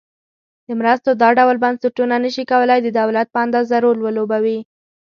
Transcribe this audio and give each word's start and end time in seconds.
د 0.67 0.69
مرستو 0.79 1.09
دا 1.21 1.29
ډول 1.39 1.57
بنسټونه 1.63 2.15
نشي 2.25 2.43
کولای 2.51 2.79
د 2.83 2.87
دولت 2.99 3.27
په 3.31 3.39
اندازه 3.45 3.75
رول 3.83 3.97
ولوبوي. 4.01 4.59